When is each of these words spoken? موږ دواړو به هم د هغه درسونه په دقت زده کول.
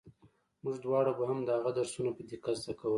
موږ 0.63 0.75
دواړو 0.85 1.11
به 1.17 1.23
هم 1.29 1.39
د 1.43 1.49
هغه 1.57 1.71
درسونه 1.79 2.09
په 2.17 2.21
دقت 2.31 2.55
زده 2.63 2.73
کول. 2.79 2.89